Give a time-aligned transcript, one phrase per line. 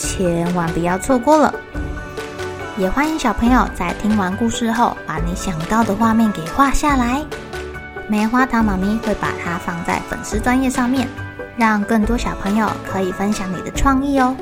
[0.00, 1.54] 千万不要错过了！
[2.78, 7.22] 也欢迎小朋友在听完故事后，把你想到的画面给画下来。
[8.08, 11.06] 棉花糖妈咪会把它放在粉丝专页上面，
[11.58, 14.34] 让更多小朋友可以分享你的创意哦。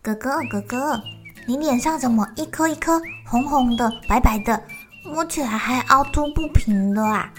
[0.00, 0.98] 哥哥，哥哥，
[1.46, 4.58] 你脸上怎么一颗一颗红红的、白白的？
[5.04, 7.30] 摸起来还凹凸不平的啊！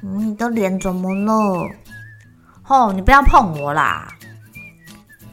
[0.00, 1.70] 你的脸怎么了？
[2.66, 4.12] 哦，你不要碰我啦！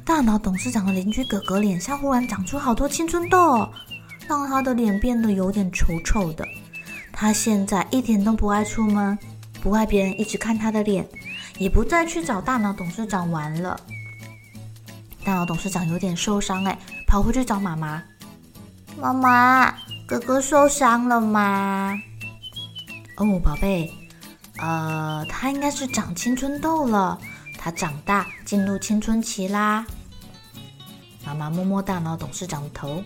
[0.05, 3.67] 大脑董事长的邻居哥哥脸上忽然长出好多青春痘，
[4.27, 6.47] 让他的脸变得有点丑丑的。
[7.11, 9.17] 他现在一点都不爱出门，
[9.61, 11.07] 不爱别人一直看他的脸，
[11.57, 13.79] 也不再去找大脑董事长玩了。
[15.23, 18.01] 大脑董事长有点受伤，哎，跑回去找妈妈。
[18.99, 19.73] 妈妈。
[20.09, 21.93] 哥哥受伤了吗？
[23.17, 23.93] 哦，宝贝，
[24.57, 27.15] 呃，他应该是长青春痘了。
[27.59, 29.85] 他长大进入青春期啦。
[31.23, 33.03] 妈妈摸摸大脑董事长的头。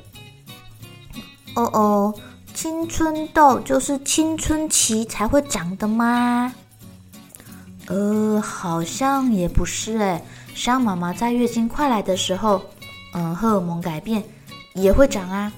[1.55, 2.15] 哦哦，
[2.53, 6.53] 青春痘就是青春期才会长的吗？
[7.87, 10.23] 呃，好像也不是哎。
[10.55, 12.63] 像妈妈在月经快来的时候，
[13.13, 14.23] 嗯、呃，荷尔蒙改变
[14.73, 15.51] 也会长啊。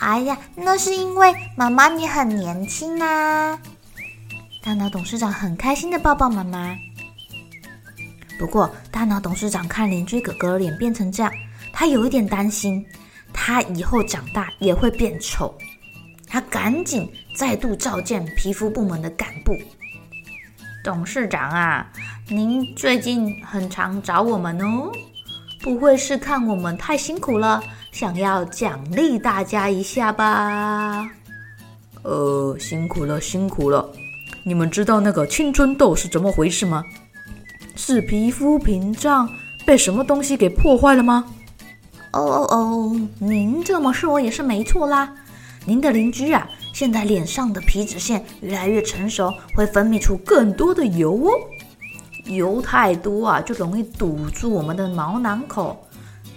[0.00, 3.58] 哎呀，那是因为妈妈你很年轻啊！
[4.62, 6.76] 大脑董事长很开心的抱抱妈妈。
[8.38, 11.32] 不过，大脑董事长看邻居哥哥脸变成这样，
[11.72, 12.84] 他有一点担心，
[13.32, 15.52] 他以后长大也会变丑。
[16.26, 19.56] 他赶紧再度召见皮肤部门的干部。
[20.84, 21.90] 董事长啊，
[22.28, 24.92] 您最近很常找我们哦，
[25.60, 27.62] 不会是看我们太辛苦了？
[27.92, 31.08] 想要奖励大家一下吧？
[32.02, 33.90] 呃，辛苦了，辛苦了。
[34.44, 36.84] 你们知道那个青春痘是怎么回事吗？
[37.74, 39.28] 是皮肤屏障
[39.66, 41.24] 被什么东西给破坏了吗？
[42.12, 45.12] 哦哦哦，您这么说也是没错啦。
[45.64, 51.30] 您的邻居啊，现在脸上的皮脂腺越来越成熟，会分泌出更多的油哦。
[52.24, 55.84] 油太多啊，就容易堵住我们的毛囊口。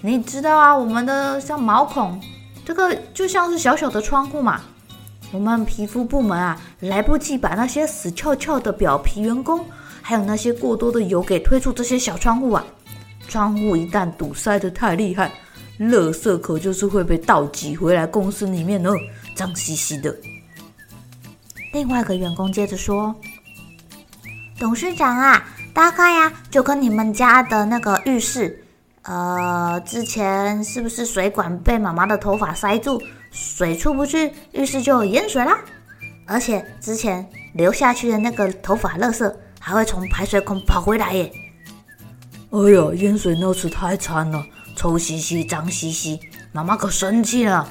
[0.04, 2.20] 你知道啊，我们的像毛孔，
[2.66, 4.62] 这个就像是小小的窗户嘛。
[5.32, 9.64] 我们皮肤部门啊，来不及把那些死翘翘的表皮员工，
[10.02, 12.66] 还有那些过多的油给推出这些小窗户啊。
[13.28, 15.32] 窗户一旦堵塞得太厉害，
[15.80, 18.90] 垃圾可就是会被倒挤回来公司里面呢，
[19.36, 20.14] 脏兮兮的。
[21.74, 23.16] 另外一个员工接着说
[24.60, 28.58] ：“董事长啊，大概呀，就跟你们家的那个浴室。”
[29.04, 33.02] 呃，之前是不是水管被妈妈的头发塞住，
[33.32, 35.58] 水出不去，浴室就有淹水啦？
[36.28, 41.32] 而且之前流下去的那个头发垃圾还会从排水孔跑回来耶！
[42.52, 44.46] 哎呀，淹水那次太惨了，
[44.76, 46.20] 臭兮兮、脏兮兮，
[46.52, 47.68] 妈妈可生气了。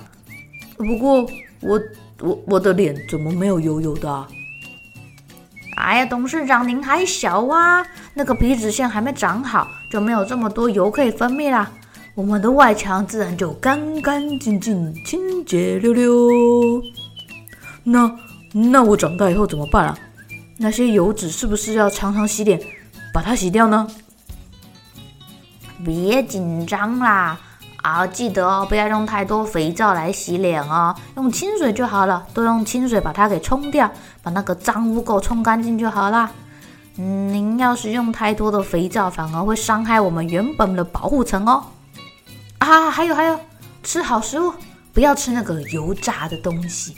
[0.77, 1.25] 不过
[1.61, 1.81] 我
[2.21, 4.27] 我我的脸怎么没有油油的啊？
[5.77, 11.71] 哎呀，董事长您还小啊，那个皮脂腺还没长好，就没有这么多油可以分泌啦。
[12.15, 16.83] 我们的外墙自然就干干净净、清洁溜溜。
[17.83, 18.11] 那
[18.53, 19.99] 那我长大以后怎么办啊？
[20.59, 22.61] 那些油脂是不是要常常洗脸，
[23.13, 23.87] 把它洗掉呢？
[25.85, 27.39] 别紧张啦。
[27.83, 32.27] 啊，记得哦，不要用太多肥皂来洗脸哦，用清水就好了。
[32.35, 33.91] 多用清水把它给冲掉，
[34.23, 36.31] 把那个脏污垢冲干净就好啦。
[36.95, 41.65] 您要是用太多的肥皂，反而会伤害我们原本的保护层哦。
[42.59, 43.41] 啊，还有还有，
[43.83, 44.53] 吃好食物，
[44.93, 46.95] 不要吃那个油炸的东西。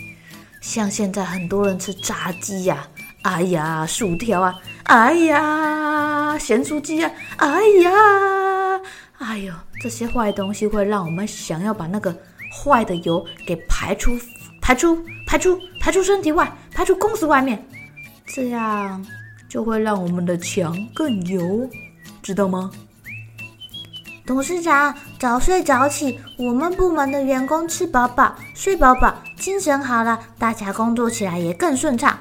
[0.61, 2.87] 像现在很多人吃炸鸡呀，
[3.23, 4.55] 哎呀，薯条啊，
[4.85, 7.49] 哎呀，咸酥鸡啊，哎
[7.83, 7.91] 呀，
[9.19, 9.53] 哎呦。
[9.81, 12.17] 这些坏东西会让我们想要把那个
[12.53, 14.17] 坏的油给排出、
[14.61, 14.97] 排出、
[15.27, 17.67] 排出、排出身体外，排出公司外面，
[18.25, 19.05] 这样
[19.53, 21.69] 就会让我们的墙更油，
[22.23, 22.71] 知道吗？
[24.25, 32.19] 董事长，早睡早起，我们部门的员工吃饱饱、睡饱饱，精神好了，大家工作起来也更顺畅。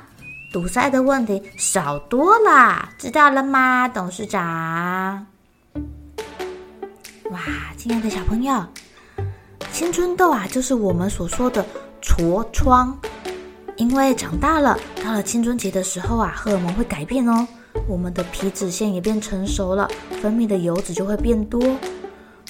[0.52, 5.26] 堵塞的问题少多了，知道了吗，董事长？
[7.30, 7.40] 哇，
[7.78, 8.62] 亲爱的小朋友，
[9.72, 11.66] 青春痘啊，就是我们所说的
[12.02, 13.00] 痤疮。
[13.82, 17.48] 因为长大了，到了青春期的时候啊，荷尔蒙会改变哦，
[17.88, 19.90] 我们的皮脂腺也变成熟了，
[20.22, 21.60] 分泌的油脂就会变多。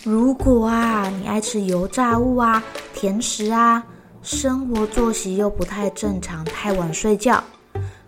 [0.04, 2.62] 如果啊，你爱吃油炸物啊、
[2.94, 3.82] 甜食啊，
[4.22, 7.42] 生活作息又不太正常，太晚睡觉，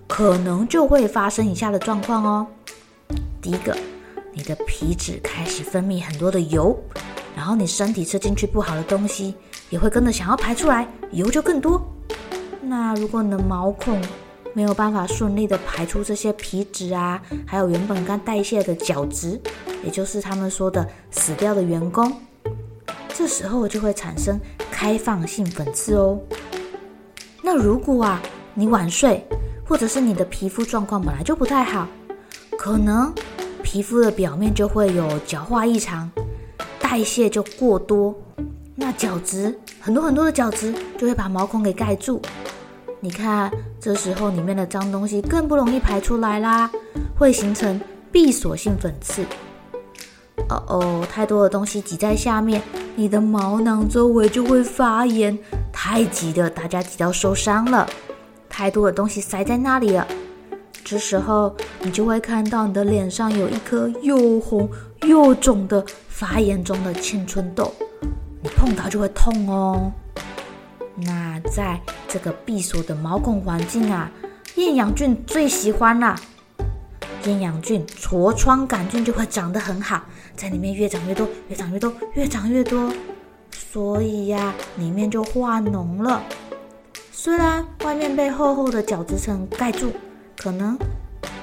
[0.06, 2.46] 可能就会发生以下的状况哦。
[3.42, 3.74] 第一个，
[4.34, 6.78] 你的皮脂开始分泌很多的油，
[7.38, 9.34] 然后你身体吃进去不好的东西，
[9.70, 11.82] 也会跟着想要排出来，油就更多。
[12.66, 14.02] 那如果你的毛孔
[14.54, 19.40] 没有办法顺利的排出这些皮脂啊，还有原本该代谢的角质，
[19.84, 22.12] 也就是他们说的死掉的员工，
[23.14, 24.40] 这时候就会产生
[24.72, 26.20] 开放性粉刺哦。
[27.42, 28.22] 那如果啊
[28.54, 29.26] 你晚睡，
[29.68, 31.88] 或者是你的皮肤状况本来就不太好，
[32.58, 33.14] 可能
[33.62, 36.10] 皮肤的表面就会有角化异常，
[36.80, 38.16] 代谢就过多，
[38.76, 42.22] 那角质很多很多的角质就会把毛孔给盖住。
[43.04, 43.52] 你看，
[43.82, 46.72] 这时候里面的脏东西更不容易排出来啦，
[47.20, 47.78] 会形成
[48.14, 49.26] 闭锁性粉刺。
[50.48, 52.62] 哦哦，太多的东西挤在下面，
[52.96, 55.38] 你的毛囊周围就会发炎。
[55.74, 57.86] 太挤了，大家挤到受伤了。
[58.48, 60.08] 太多的东西塞在那里了，
[60.86, 64.70] 这时候你就会看到你的脸上有一颗又红
[65.02, 67.70] 又肿的发炎中的青春痘，
[68.42, 69.92] 你碰到就会痛哦。
[70.96, 74.12] 那在这个闭锁的毛孔环境啊，
[74.56, 76.16] 厌氧菌最喜欢了。
[77.26, 80.04] 厌氧菌、痤疮杆菌就会长得很好，
[80.36, 82.92] 在里面越长越多，越长越多，越长越多。
[83.52, 86.22] 所以呀、里面就化脓了。
[87.12, 89.92] 虽然外面被厚厚的角质层盖住，
[90.38, 90.78] 可能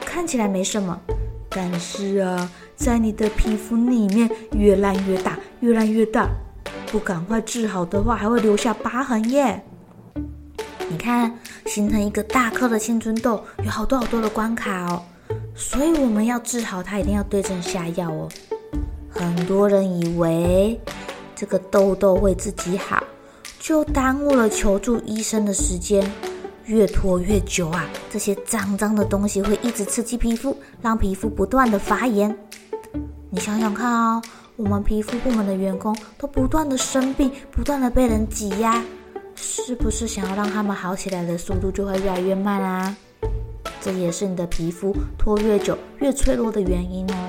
[0.05, 1.00] 看起来没什么，
[1.49, 6.29] 但是啊，在你的皮肤里面越烂越大，越烂越大。
[6.90, 9.62] 不赶快治好的话，还会留下疤痕耶。
[10.88, 11.32] 你看，
[11.66, 15.02] 形成一个大颗的青春痘，有好多好多的关卡哦。
[15.54, 18.28] 所以我们要治好它，一定要对症下药哦。
[19.08, 20.81] 很多人以为
[21.37, 23.02] 这个痘痘会自己好，
[23.60, 26.10] 就耽误了求助医生的时间。
[26.66, 32.37] 越拖越久啊，这些脏脏的东西会一直刺激皮肤，让皮肤不断的发炎。
[33.28, 34.22] 你想想看哦。
[34.62, 38.84] 我们皮肤部门的员工都不断的生病，不断的被人挤压，
[39.34, 42.94] 是不是想要让他们好起来的速度就会越来越慢啊？
[43.80, 47.28] 这也是你的皮肤拖越久越脆弱的原因哦。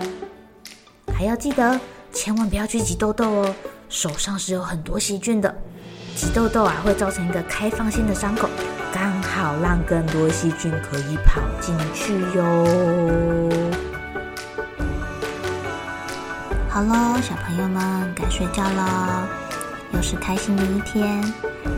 [1.14, 1.80] 还要记得，
[2.12, 3.56] 千万不要去挤痘痘哦，
[3.88, 5.56] 手上是有很多细菌的，
[6.14, 8.50] 挤痘痘啊会造成一个开放性的伤口，
[8.94, 13.71] 刚好让更多细菌可以跑进去哟。
[16.82, 19.28] 好喽，小朋友们该睡觉了，
[19.94, 21.24] 又是开心的一天，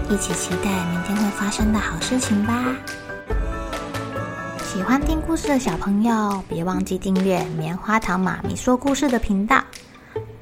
[0.09, 2.73] 一起期待明天会发生的好事情吧。
[4.63, 9.61] 喜欢听故事的小朋友，别忘记订阅棉花糖妈咪说故事的频道。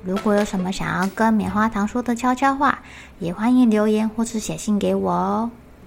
[0.04, 2.78] 如果有什么想要跟棉花糖说的悄悄话，
[3.18, 5.50] 也欢迎留言或是写信给我哦。